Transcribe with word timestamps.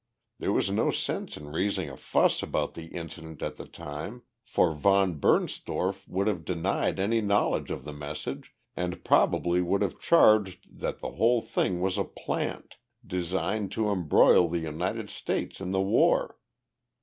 There 0.39 0.51
was 0.51 0.71
no 0.71 0.89
sense 0.89 1.37
in 1.37 1.51
raising 1.51 1.87
a 1.87 1.95
fuss 1.95 2.41
about 2.41 2.73
the 2.73 2.87
incident 2.87 3.43
at 3.43 3.57
the 3.57 3.67
time, 3.67 4.23
for 4.43 4.73
von 4.73 5.19
Bernstorff 5.19 6.07
would 6.07 6.25
have 6.25 6.43
denied 6.43 6.99
any 6.99 7.21
knowledge 7.21 7.69
of 7.69 7.83
the 7.85 7.93
message 7.93 8.55
and 8.75 9.03
probably 9.05 9.61
would 9.61 9.83
have 9.83 9.99
charged 9.99 10.79
that 10.81 11.01
the 11.01 11.11
whole 11.11 11.43
thing 11.43 11.81
was 11.81 11.99
a 11.99 12.03
plant, 12.03 12.77
designed 13.05 13.71
to 13.73 13.91
embroil 13.91 14.49
the 14.49 14.57
United 14.57 15.11
States 15.11 15.61
in 15.61 15.69
the 15.69 15.81
war. 15.83 16.39